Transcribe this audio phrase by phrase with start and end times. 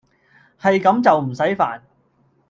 [0.59, 1.79] 係咁就唔駛煩